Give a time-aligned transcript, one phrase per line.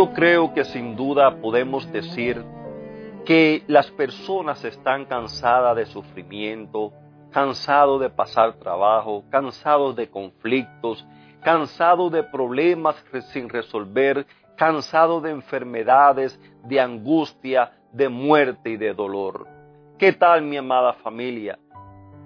[0.00, 2.42] Yo creo que sin duda podemos decir
[3.26, 6.94] que las personas están cansadas de sufrimiento,
[7.30, 11.06] cansados de pasar trabajo, cansados de conflictos,
[11.42, 12.96] cansados de problemas
[13.30, 14.26] sin resolver,
[14.56, 19.46] cansados de enfermedades, de angustia, de muerte y de dolor.
[19.98, 21.58] ¿Qué tal mi amada familia?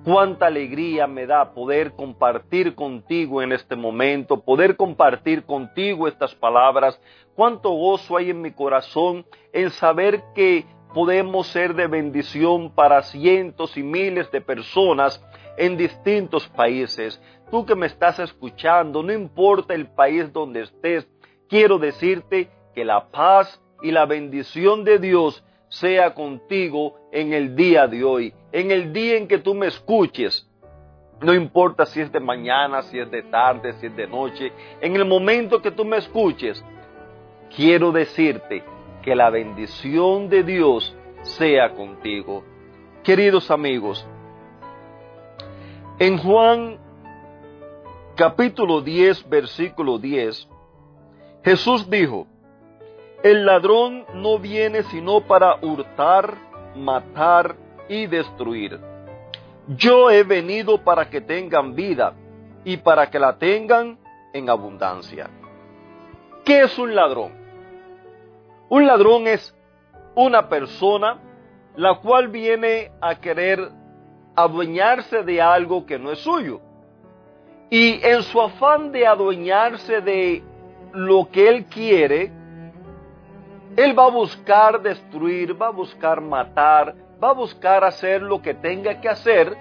[0.04, 7.00] Cuánta alegría me da poder compartir contigo en este momento, poder compartir contigo estas palabras.
[7.34, 13.78] Cuánto gozo hay en mi corazón en saber que podemos ser de bendición para cientos
[13.78, 15.24] y miles de personas
[15.56, 17.18] en distintos países.
[17.50, 21.08] Tú que me estás escuchando, no importa el país donde estés,
[21.48, 27.86] quiero decirte que la paz y la bendición de Dios sea contigo en el día
[27.86, 30.48] de hoy, en el día en que tú me escuches.
[31.20, 34.94] No importa si es de mañana, si es de tarde, si es de noche, en
[34.96, 36.62] el momento que tú me escuches,
[37.54, 38.62] quiero decirte
[39.02, 42.44] que la bendición de Dios sea contigo.
[43.02, 44.06] Queridos amigos,
[45.98, 46.78] en Juan
[48.16, 50.48] capítulo 10, versículo 10,
[51.44, 52.26] Jesús dijo,
[53.24, 56.34] el ladrón no viene sino para hurtar,
[56.76, 57.56] matar
[57.88, 58.78] y destruir.
[59.66, 62.12] Yo he venido para que tengan vida
[62.66, 63.98] y para que la tengan
[64.34, 65.30] en abundancia.
[66.44, 67.32] ¿Qué es un ladrón?
[68.68, 69.56] Un ladrón es
[70.14, 71.18] una persona
[71.76, 73.70] la cual viene a querer
[74.36, 76.60] adueñarse de algo que no es suyo.
[77.70, 80.42] Y en su afán de adueñarse de
[80.92, 82.30] lo que él quiere,
[83.76, 88.54] él va a buscar destruir, va a buscar matar, va a buscar hacer lo que
[88.54, 89.56] tenga que hacer,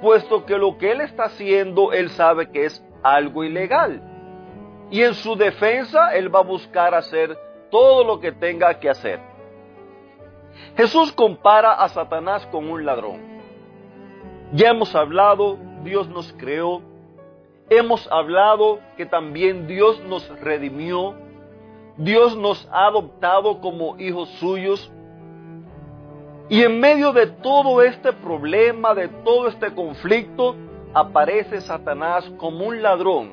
[0.00, 4.02] puesto que lo que él está haciendo, él sabe que es algo ilegal.
[4.90, 7.38] Y en su defensa, él va a buscar hacer
[7.70, 9.20] todo lo que tenga que hacer.
[10.76, 13.20] Jesús compara a Satanás con un ladrón.
[14.52, 16.82] Ya hemos hablado, Dios nos creó.
[17.70, 21.14] Hemos hablado que también Dios nos redimió
[22.02, 24.90] Dios nos ha adoptado como hijos suyos.
[26.48, 30.56] Y en medio de todo este problema, de todo este conflicto,
[30.92, 33.32] aparece Satanás como un ladrón,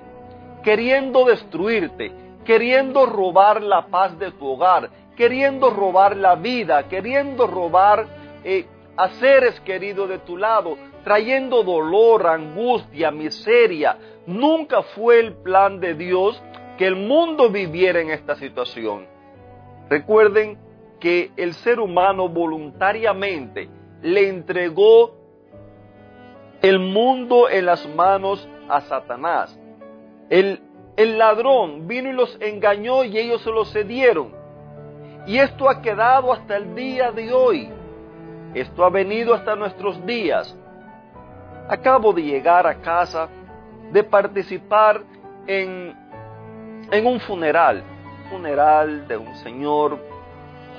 [0.63, 2.13] queriendo destruirte,
[2.45, 8.05] queriendo robar la paz de tu hogar, queriendo robar la vida, queriendo robar
[8.43, 13.97] eh, a seres queridos de tu lado, trayendo dolor, angustia, miseria.
[14.27, 16.39] Nunca fue el plan de Dios
[16.79, 19.05] que el mundo viviera en esta situación.
[19.89, 20.57] Recuerden
[20.97, 23.67] que el ser humano voluntariamente
[24.01, 25.11] le entregó
[26.61, 29.59] el mundo en las manos a Satanás.
[30.29, 30.61] El,
[30.95, 34.31] el ladrón vino y los engañó y ellos se lo cedieron.
[35.27, 37.69] Y esto ha quedado hasta el día de hoy.
[38.53, 40.57] Esto ha venido hasta nuestros días.
[41.67, 43.27] Acabo de llegar a casa
[43.91, 45.01] de participar
[45.45, 46.07] en
[46.91, 47.83] en un funeral,
[48.29, 49.99] funeral de un señor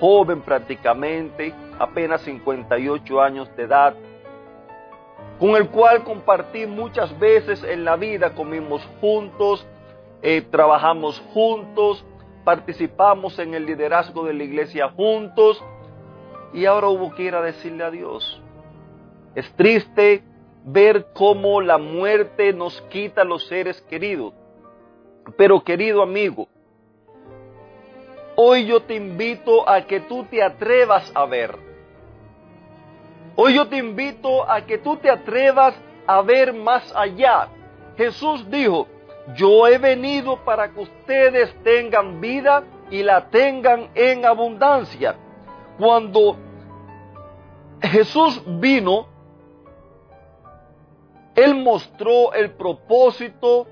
[0.00, 3.94] joven prácticamente, apenas 58 años de edad,
[5.38, 9.66] con el cual compartí muchas veces en la vida, comimos juntos,
[10.22, 12.04] eh, trabajamos juntos,
[12.44, 15.62] participamos en el liderazgo de la iglesia juntos
[16.52, 18.42] y ahora hubo que ir a decirle adiós.
[19.34, 20.22] Es triste
[20.64, 24.34] ver cómo la muerte nos quita los seres queridos.
[25.36, 26.48] Pero querido amigo,
[28.36, 31.56] hoy yo te invito a que tú te atrevas a ver.
[33.36, 35.74] Hoy yo te invito a que tú te atrevas
[36.06, 37.48] a ver más allá.
[37.96, 38.86] Jesús dijo,
[39.34, 45.16] yo he venido para que ustedes tengan vida y la tengan en abundancia.
[45.78, 46.36] Cuando
[47.80, 49.06] Jesús vino,
[51.34, 53.66] Él mostró el propósito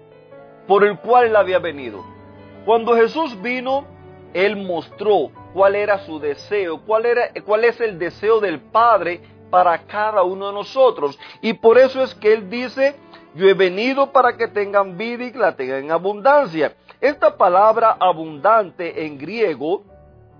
[0.69, 2.05] por el cual él había venido.
[2.65, 3.87] Cuando Jesús vino,
[4.35, 9.79] él mostró cuál era su deseo, cuál, era, cuál es el deseo del Padre para
[9.79, 11.19] cada uno de nosotros.
[11.41, 12.94] Y por eso es que él dice
[13.35, 16.75] Yo he venido para que tengan vida y la tengan en abundancia.
[17.00, 19.85] Esta palabra abundante en griego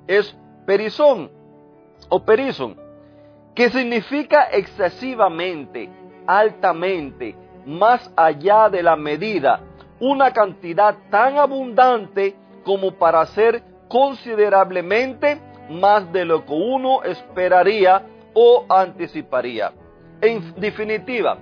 [0.07, 0.37] es
[0.67, 1.31] perizón
[2.11, 2.77] o perizón,
[3.55, 5.89] que significa excesivamente,
[6.27, 7.35] altamente,
[7.65, 9.61] más allá de la medida,
[10.01, 15.41] una cantidad tan abundante como para ser considerablemente
[15.71, 18.05] más de lo que uno esperaría
[18.35, 19.73] o anticiparía.
[20.21, 21.39] En definitiva,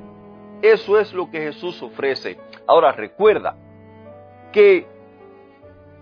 [0.62, 2.38] eso es lo que Jesús ofrece.
[2.66, 3.56] Ahora recuerda
[4.52, 4.86] que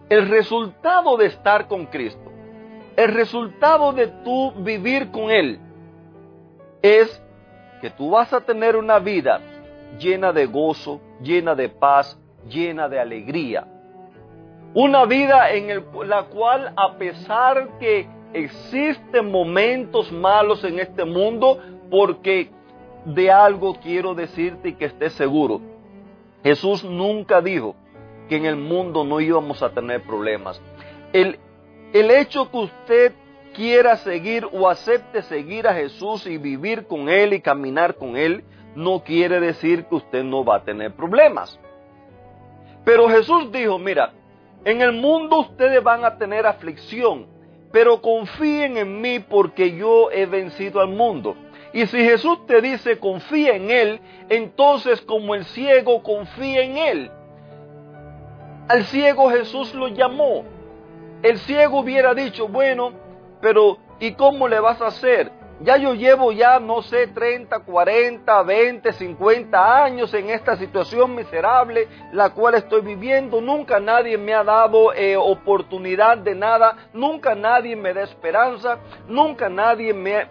[0.08, 2.30] el resultado de estar con Cristo,
[2.96, 5.58] el resultado de tú vivir con Él,
[6.82, 7.20] es
[7.80, 9.40] que tú vas a tener una vida
[9.98, 12.18] llena de gozo, llena de paz,
[12.48, 13.66] llena de alegría.
[14.74, 21.58] Una vida en la cual a pesar que existen momentos malos en este mundo,
[21.90, 22.50] porque
[23.04, 25.60] de algo quiero decirte y que estés seguro.
[26.42, 27.76] Jesús nunca dijo
[28.28, 30.60] que en el mundo no íbamos a tener problemas.
[31.12, 31.38] El,
[31.92, 33.12] el hecho que usted
[33.54, 38.44] quiera seguir o acepte seguir a Jesús y vivir con Él y caminar con Él,
[38.74, 41.58] no quiere decir que usted no va a tener problemas.
[42.84, 44.12] Pero Jesús dijo, mira,
[44.64, 47.26] en el mundo ustedes van a tener aflicción,
[47.72, 51.36] pero confíen en mí porque yo he vencido al mundo.
[51.72, 57.10] Y si Jesús te dice confía en Él, entonces como el ciego confía en Él.
[58.68, 60.44] Al ciego Jesús lo llamó.
[61.22, 62.92] El ciego hubiera dicho, bueno,
[63.40, 65.32] pero ¿y cómo le vas a hacer?
[65.60, 71.86] Ya yo llevo ya, no sé, 30, 40, 20, 50 años en esta situación miserable,
[72.12, 73.40] la cual estoy viviendo.
[73.40, 79.48] Nunca nadie me ha dado eh, oportunidad de nada, nunca nadie me da esperanza, nunca
[79.48, 80.26] nadie me,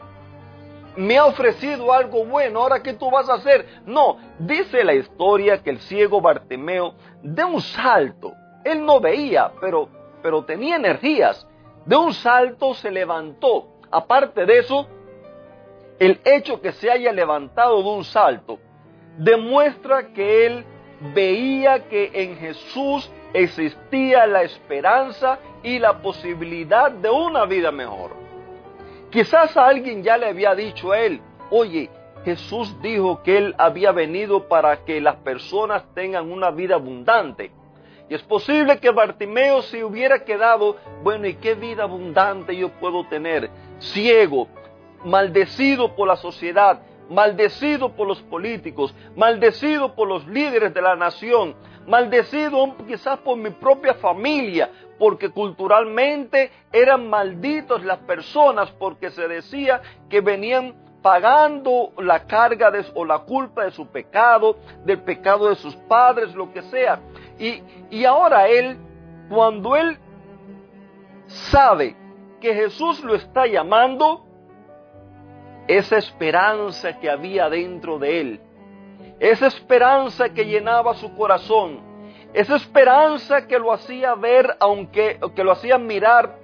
[0.97, 2.59] me ha ofrecido algo bueno.
[2.59, 3.65] Ahora, ¿qué tú vas a hacer?
[3.85, 8.33] No, dice la historia que el ciego Bartimeo de un salto,
[8.65, 9.87] él no veía, pero,
[10.21, 11.47] pero tenía energías.
[11.85, 13.69] De un salto se levantó.
[13.89, 14.87] Aparte de eso,
[15.99, 18.59] el hecho que se haya levantado de un salto
[19.17, 20.65] demuestra que él
[21.13, 28.11] veía que en Jesús existía la esperanza y la posibilidad de una vida mejor.
[29.09, 31.89] Quizás alguien ya le había dicho a él, oye,
[32.25, 37.51] Jesús dijo que él había venido para que las personas tengan una vida abundante.
[38.09, 43.05] Y es posible que Bartimeo se hubiera quedado, bueno, ¿y qué vida abundante yo puedo
[43.07, 43.49] tener?
[43.79, 44.47] Ciego,
[45.05, 51.55] maldecido por la sociedad, maldecido por los políticos, maldecido por los líderes de la nación,
[51.87, 59.81] maldecido quizás por mi propia familia, porque culturalmente eran malditos las personas, porque se decía
[60.09, 65.55] que venían pagando la carga de, o la culpa de su pecado, del pecado de
[65.55, 67.01] sus padres, lo que sea.
[67.37, 67.61] Y,
[67.91, 68.77] y ahora él,
[69.29, 69.97] cuando él
[71.27, 71.95] sabe
[72.39, 74.22] que Jesús lo está llamando,
[75.67, 78.41] esa esperanza que había dentro de él,
[79.19, 81.79] esa esperanza que llenaba su corazón,
[82.33, 86.37] esa esperanza que lo hacía ver, aunque que lo hacía mirar,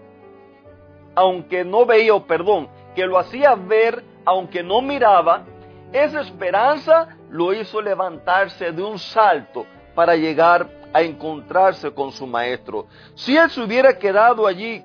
[1.16, 5.44] aunque no veía, perdón, que lo hacía ver, aunque no miraba,
[5.92, 9.66] esa esperanza lo hizo levantarse de un salto
[9.96, 12.88] para llegar a encontrarse con su maestro.
[13.16, 14.84] Si él se hubiera quedado allí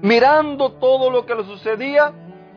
[0.00, 2.12] mirando todo lo que le sucedía,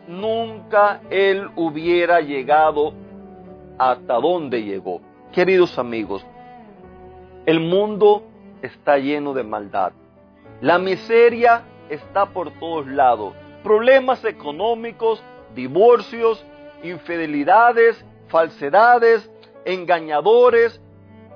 [0.07, 2.93] nunca él hubiera llegado
[3.77, 5.01] hasta donde llegó.
[5.31, 6.25] Queridos amigos,
[7.45, 8.23] el mundo
[8.61, 9.91] está lleno de maldad.
[10.61, 13.33] La miseria está por todos lados.
[13.63, 15.21] Problemas económicos,
[15.53, 16.45] divorcios,
[16.83, 19.29] infidelidades, falsedades,
[19.65, 20.79] engañadores,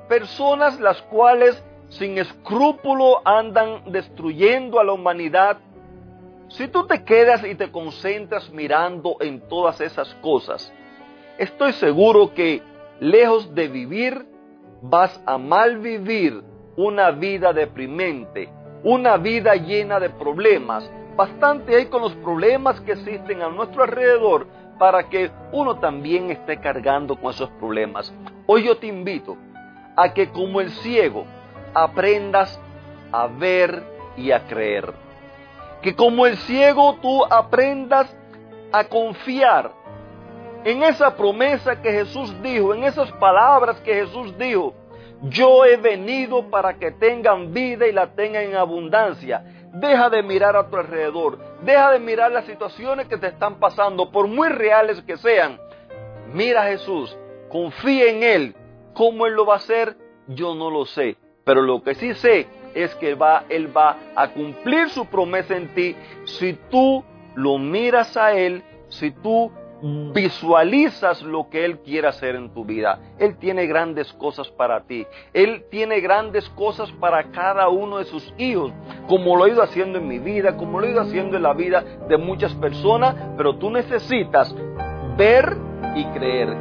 [0.08, 5.58] personas las cuales sin escrúpulo andan destruyendo a la humanidad
[6.50, 10.74] si tú te quedas y te concentras mirando en todas esas cosas,
[11.38, 12.62] estoy seguro que
[13.00, 14.25] lejos de vivir,
[14.82, 16.41] vas a mal vivir
[16.75, 18.50] una vida deprimente,
[18.84, 20.89] una vida llena de problemas.
[21.15, 24.48] Bastante hay con los problemas que existen a nuestro alrededor
[24.79, 28.13] para que uno también esté cargando con esos problemas.
[28.48, 29.38] Hoy yo te invito
[29.96, 31.25] a que como el ciego
[31.74, 32.60] aprendas
[33.12, 33.84] a ver
[34.18, 35.09] y a creer
[35.81, 38.15] que como el ciego tú aprendas
[38.71, 39.71] a confiar
[40.63, 44.74] en esa promesa que Jesús dijo, en esas palabras que Jesús dijo.
[45.21, 49.43] Yo he venido para que tengan vida y la tengan en abundancia.
[49.74, 51.38] Deja de mirar a tu alrededor.
[51.62, 55.59] Deja de mirar las situaciones que te están pasando, por muy reales que sean.
[56.31, 57.17] Mira Jesús,
[57.50, 58.55] confía en Él
[59.00, 59.95] ¿Cómo Él lo va a hacer?
[60.27, 61.15] Yo no lo sé.
[61.45, 65.74] Pero lo que sí sé es que va, Él va a cumplir su promesa en
[65.74, 65.96] ti
[66.26, 67.04] si tú
[67.36, 69.52] lo miras a Él, si tú
[70.14, 73.00] visualizas lo que Él quiere hacer en tu vida.
[73.18, 75.06] Él tiene grandes cosas para ti.
[75.34, 78.72] Él tiene grandes cosas para cada uno de sus hijos,
[79.08, 81.54] como lo he ido haciendo en mi vida, como lo he ido haciendo en la
[81.54, 84.54] vida de muchas personas, pero tú necesitas
[85.18, 85.56] ver
[85.96, 86.58] y creer.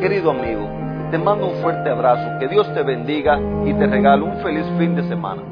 [0.00, 4.36] Querido amigo, te mando un fuerte abrazo, que Dios te bendiga y te regalo un
[4.38, 5.42] feliz fin de semana.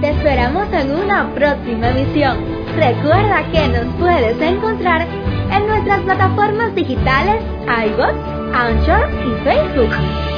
[0.00, 2.38] Te esperamos en una próxima emisión.
[2.76, 5.06] Recuerda que nos puedes encontrar
[5.50, 8.14] en nuestras plataformas digitales iBox,
[8.54, 10.37] Anchor y Facebook.